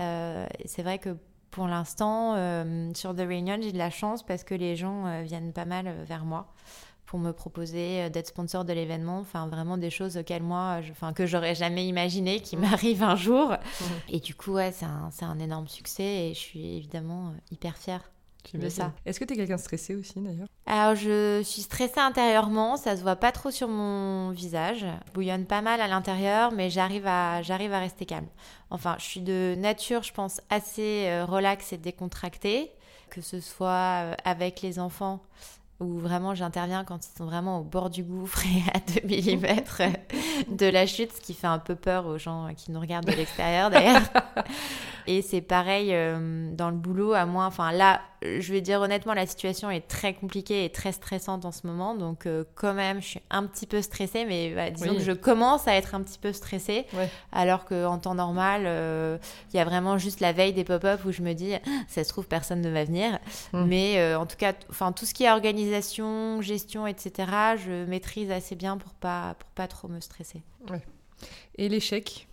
[0.00, 1.14] Euh, c'est vrai que
[1.56, 5.54] pour l'instant, euh, sur The Reunion, j'ai de la chance parce que les gens viennent
[5.54, 6.52] pas mal vers moi
[7.06, 9.20] pour me proposer d'être sponsor de l'événement.
[9.20, 13.16] Enfin, vraiment des choses auxquelles moi, je, enfin, que j'aurais jamais imaginé qui m'arrivent un
[13.16, 13.54] jour.
[14.10, 18.02] Et du coup, ouais, c'est un, un, énorme succès et je suis évidemment hyper fière
[18.54, 18.92] de ça.
[19.04, 20.48] Est-ce que tu es quelqu'un stressé aussi d'ailleurs?
[20.66, 24.80] Alors je suis stressée intérieurement, ça se voit pas trop sur mon visage.
[24.80, 28.28] Je bouillonne pas mal à l'intérieur, mais j'arrive à, j'arrive à rester calme.
[28.70, 32.70] Enfin, je suis de nature, je pense, assez euh, relax et décontractée,
[33.10, 35.22] que ce soit euh, avec les enfants
[35.78, 40.56] où vraiment j'interviens quand ils sont vraiment au bord du gouffre et à 2 mm
[40.56, 43.12] de la chute, ce qui fait un peu peur aux gens qui nous regardent de
[43.12, 44.02] l'extérieur d'ailleurs.
[45.06, 49.14] et c'est pareil euh, dans le boulot, à moins, enfin là, je vais dire honnêtement,
[49.14, 53.00] la situation est très compliquée et très stressante en ce moment, donc euh, quand même,
[53.00, 56.02] je suis un petit peu stressée, mais bah, disons que je commence à être un
[56.02, 56.86] petit peu stressée,
[57.32, 59.18] alors qu'en temps normal, euh,
[59.52, 62.04] il y a vraiment juste la veille des pop-up où je me dis, ah, ça
[62.04, 63.18] se trouve, personne ne va venir.
[63.52, 63.64] Mmh.
[63.64, 65.76] Mais en tout cas, enfin tout ce qui est organisé
[66.40, 70.42] gestion, etc., je maîtrise assez bien pour pas, pour pas trop me stresser.
[71.56, 72.28] Et l'échec?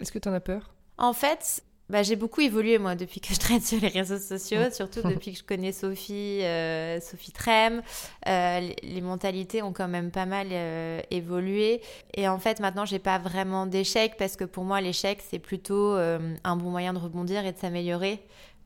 [0.00, 0.72] Est-ce que tu en as peur?
[0.98, 4.60] En fait, bah, j'ai beaucoup évolué moi depuis que je traite sur les réseaux sociaux,
[4.72, 7.82] surtout depuis que je connais Sophie, euh, Sophie Trem.
[8.28, 11.80] Euh, les, mentalités ont quand même pas mal euh, évolué.
[12.14, 15.94] Et en fait, maintenant, j'ai pas vraiment d'échec parce que pour moi, l'échec, c'est plutôt
[15.94, 18.20] un bon moyen de rebondir et de s'améliorer.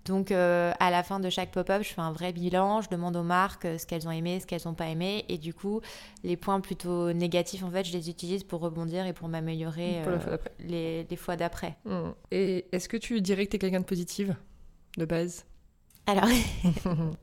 [0.05, 3.17] Donc euh, à la fin de chaque pop-up, je fais un vrai bilan, je demande
[3.17, 5.81] aux marques euh, ce qu'elles ont aimé, ce qu'elles n'ont pas aimé, et du coup,
[6.23, 10.37] les points plutôt négatifs, en fait, je les utilise pour rebondir et pour m'améliorer euh,
[10.61, 11.77] les, les, fois d'après.
[11.87, 12.11] Mmh.
[12.33, 14.37] Et est-ce que tu dirais que tu es quelqu'un de positive,
[14.99, 15.47] de base?
[16.07, 16.29] Alors,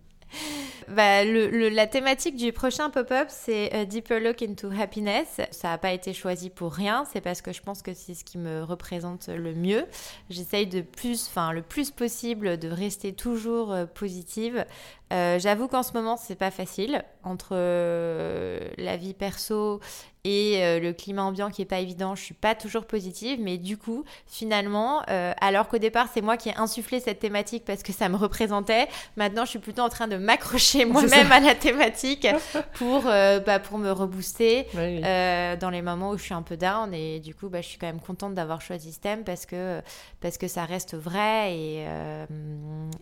[0.87, 5.41] Bah, la thématique du prochain pop-up, c'est A Deeper Look into Happiness.
[5.51, 8.23] Ça n'a pas été choisi pour rien, c'est parce que je pense que c'est ce
[8.23, 9.85] qui me représente le mieux.
[10.29, 14.65] J'essaye de plus, enfin le plus possible de rester toujours euh, positive,
[15.11, 19.79] euh, j'avoue qu'en ce moment, c'est pas facile entre euh, la vie perso
[20.23, 22.15] et euh, le climat ambiant qui est pas évident.
[22.15, 25.01] Je suis pas toujours positive, mais du coup, finalement,
[25.41, 28.87] alors qu'au départ, c'est moi qui ai insufflé cette thématique parce que ça me représentait,
[29.17, 32.27] maintenant, je suis plutôt en train de m'accrocher moi-même à la thématique
[32.73, 36.93] pour, bah, pour me rebooster dans les moments où je suis un peu down.
[36.93, 39.81] Et du coup, bah, je suis quand même contente d'avoir choisi ce thème parce que,
[40.21, 41.85] parce que ça reste vrai et,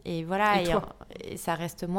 [0.06, 0.62] et voilà,
[1.22, 1.99] et ça reste moi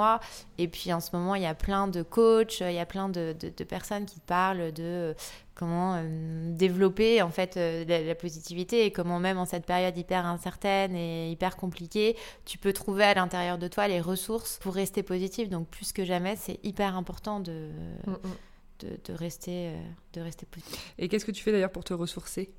[0.59, 3.09] et puis en ce moment, il y a plein de coachs, il y a plein
[3.09, 3.35] de,
[3.69, 5.15] personnes qui parlent de euh,
[5.55, 10.27] comment euh, développer en fait euh, la, positivité et comment même en cette période hyper
[10.27, 15.03] incertaine et hyper compliquée, tu peux trouver à l'intérieur de toi les ressources pour rester
[15.03, 15.49] positif.
[15.49, 17.71] Donc plus que jamais, c'est hyper important de,
[18.07, 18.97] mm, mm.
[19.05, 19.73] de, rester,
[20.13, 20.95] de rester positif.
[20.99, 22.53] Et qu'est-ce que tu fais d'ailleurs pour te ressourcer?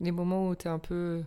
[0.00, 1.22] Les moments où tu es un peu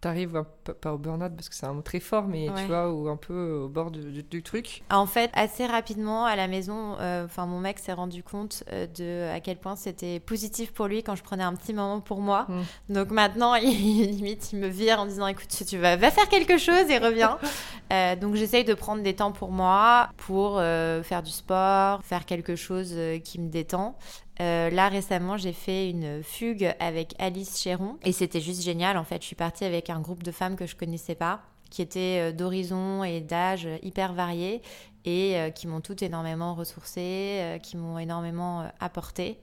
[0.00, 0.44] t'arrives
[0.80, 3.16] pas au burn-out parce que c'est un mot très fort, mais tu vois, ou un
[3.16, 4.82] peu au bord du, truc.
[4.90, 8.86] En fait, assez rapidement à la maison, euh, enfin mon mec s'est rendu compte euh,
[8.86, 12.20] de à quel point c'était positif pour lui quand je prenais un petit moment pour
[12.20, 12.46] moi.
[12.48, 12.94] Mm.
[12.94, 16.58] Donc maintenant, il, limite, il me vire en disant écoute, tu vas, va faire quelque
[16.58, 17.38] chose et reviens.
[17.92, 22.54] Euh, donc j'essaye de prendre des temps pour moi, pour faire du sport, faire quelque
[22.54, 23.98] chose qui me détend.
[24.40, 28.96] Euh, là récemment, j'ai fait une fugue avec Alice Chéron et c'était juste génial.
[28.96, 31.82] En fait, je suis partie avec un groupe de femmes que je connaissais pas, qui
[31.82, 34.62] étaient euh, d'horizons et d'âge hyper variés
[35.04, 39.38] et euh, qui m'ont toutes énormément ressourcée, qui m'ont énormément apporté.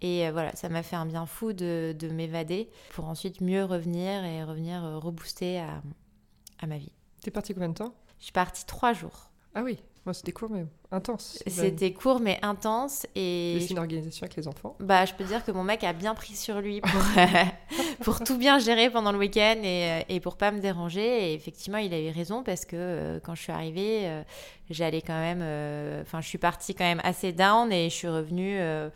[0.00, 4.44] Et voilà, ça m'a fait un bien fou de, m'évader pour ensuite mieux revenir et
[4.44, 5.82] revenir rebooster à,
[6.60, 6.92] à ma vie.
[7.20, 7.94] T'es partie combien de temps?
[8.20, 9.30] Je suis partie trois jours.
[9.56, 9.78] Ah oui,
[10.12, 11.42] c'était court mais intense.
[11.46, 13.58] C'était court mais intense et.
[13.60, 14.76] C'est une organisation avec les enfants.
[14.80, 16.90] Bah, je peux dire que mon mec a bien pris sur lui pour,
[18.04, 21.30] pour tout bien gérer pendant le week-end et, et pour pas me déranger.
[21.30, 24.22] Et effectivement, il a eu raison parce que euh, quand je suis arrivée, euh,
[24.70, 25.40] j'allais quand même.
[25.42, 28.58] euh, Enfin, je suis partie quand même assez down et je suis revenue.
[28.60, 28.88] euh,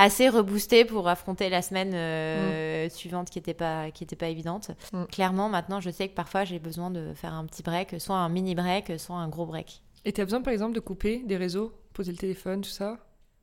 [0.00, 4.70] assez reboostée pour affronter la semaine euh, suivante qui n'était pas qui était pas évidente.
[4.92, 5.04] Mm.
[5.06, 8.28] Clairement, maintenant, je sais que parfois j'ai besoin de faire un petit break, soit un
[8.28, 9.82] mini break, soit un gros break.
[10.04, 12.98] Et tu as besoin par exemple de couper des réseaux, poser le téléphone, tout ça?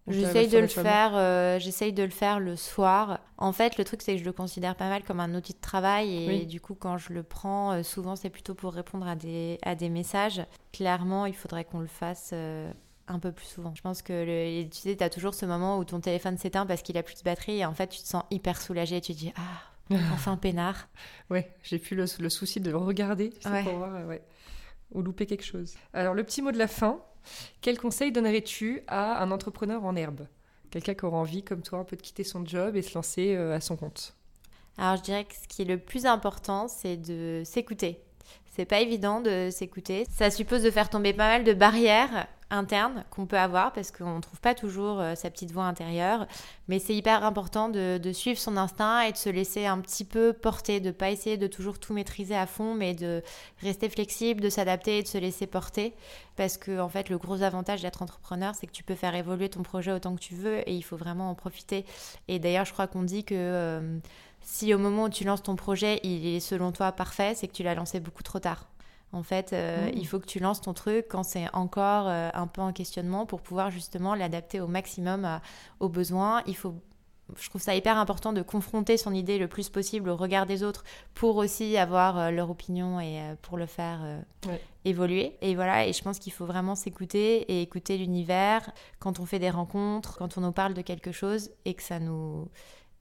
[0.07, 3.19] J'essaye de le faire, euh, j'essaye de le faire le soir.
[3.39, 5.59] En fait, le truc c'est que je le considère pas mal comme un outil de
[5.59, 6.45] travail et Oui.
[6.45, 9.73] du coup, quand je le prends, euh, souvent c'est plutôt pour répondre à des à
[9.73, 10.41] des messages.
[10.73, 12.29] Clairement, il faudrait qu'on le fasse.
[12.33, 12.71] euh,
[13.07, 13.71] un peu plus souvent.
[13.75, 16.81] Je pense que le, tu sais, t'as toujours ce moment où ton téléphone s'éteint parce
[16.81, 19.13] qu'il a plus de batterie et en fait tu te sens hyper soulagé et tu
[19.13, 20.87] te dis ah enfin peinard.
[21.29, 23.63] Ouais, j'ai plus le, le souci de le regarder tu sais, Ouais.
[23.63, 24.23] pour voir, euh, ouais,
[24.95, 25.75] ou louper quelque chose.
[25.93, 26.99] Alors, le petit mot de la fin.
[27.61, 30.27] Quel conseil donnerais-tu à un entrepreneur en herbe?
[30.69, 33.55] Quelqu'un qui aura envie, comme toi, un de quitter son job et se lancer euh,
[33.55, 34.15] à son compte.
[34.77, 37.99] Alors je dirais que ce qui est le plus important, c'est de s'écouter.
[38.55, 40.05] C'est pas évident de s'écouter.
[40.09, 44.15] Ça suppose de faire tomber pas mal de barrières internes qu'on peut avoir parce qu'on
[44.15, 46.27] ne trouve pas toujours euh, sa petite voix intérieure.
[46.67, 50.05] Mais c'est hyper important de, de suivre son instinct et de se laisser un petit
[50.05, 53.21] peu porter, de pas essayer de toujours tout maîtriser à fond, mais de
[53.61, 55.93] rester flexible, de s'adapter et de se laisser porter.
[56.35, 59.49] Parce que en fait, le gros avantage d'être entrepreneur, c'est que tu peux faire évoluer
[59.49, 61.85] ton projet autant que tu veux et il faut vraiment en profiter.
[62.27, 63.99] Et d'ailleurs, je crois qu'on dit que euh,
[64.41, 67.53] si au moment où tu lances ton projet, il est selon toi parfait, c'est que
[67.53, 68.67] tu l'as lancé beaucoup trop tard.
[69.11, 69.91] En fait, euh, Mm.
[69.95, 73.25] il faut que tu lances ton truc quand c'est encore euh, un peu en questionnement
[73.25, 75.41] pour pouvoir justement l'adapter au maximum à-
[75.79, 76.41] aux besoins.
[76.47, 76.73] Il faut,
[77.37, 80.63] je trouve ça hyper important de confronter son idée le plus possible au regard des
[80.63, 84.61] autres pour aussi avoir euh, leur opinion et euh, pour le faire euh, Ouais.
[84.83, 85.37] évoluer.
[85.41, 89.39] Et voilà, et je pense qu'il faut vraiment s'écouter et écouter l'univers quand on fait
[89.39, 92.47] des rencontres, quand on nous parle de quelque chose et que ça nous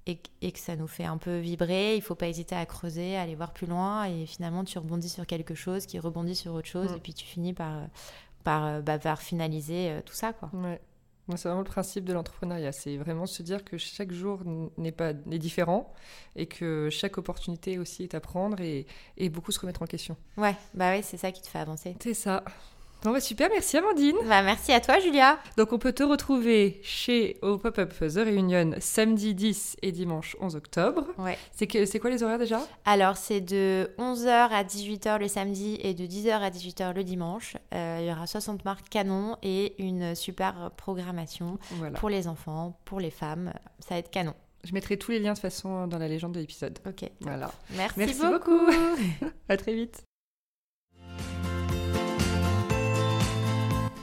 [0.07, 3.17] et, et que ça nous fait un peu vibrer, il faut pas hésiter à creuser,
[3.17, 6.53] à aller voir plus loin et finalement tu rebondis sur quelque chose qui rebondit sur
[6.55, 6.97] autre chose Mm.
[6.97, 7.83] et puis tu finis par
[8.43, 10.51] par, euh, bah, par finaliser euh, tout ça quoi.
[10.53, 10.81] Ouais.
[11.27, 12.73] Moi, c'est vraiment le principe de l'entrepreneuriat.
[12.73, 14.43] C'est vraiment se dire que chaque jour
[14.77, 15.91] n'est pas n'est différent
[16.37, 18.87] et que chaque opportunité aussi est à prendre et,
[19.17, 20.19] et beaucoup se remettre en question.
[20.37, 21.97] Ouais, bah oui, c'est ça qui te fait avancer.
[22.03, 22.45] C'est ça.
[23.05, 24.17] Bon, bah, super, merci Amandine.
[24.27, 25.39] Bah merci à toi Julia.
[25.59, 30.57] Donc on peut te retrouver chez au Pop-Up The Reunion samedi 10 et dimanche 11
[30.57, 31.05] octobre.
[31.19, 31.37] Ouais.
[31.53, 32.61] C'est quoi les horaires déjà?
[32.87, 37.59] Alors, c'est de 11h à 18h le samedi et de 10h à 18h le dimanche.
[37.75, 41.99] Euh, il y aura 60 marques canon et une super programmation Voilà.
[41.99, 43.53] pour les enfants, pour les femmes.
[43.81, 44.33] Ça va être canon.
[44.65, 46.79] Je mettrai tous les liens de toute façon dans la légende de l'épisode.
[46.87, 47.11] Ok.
[47.21, 47.51] Voilà.
[47.77, 48.61] Merci, Merci beaucoup.
[49.51, 50.03] À très vite.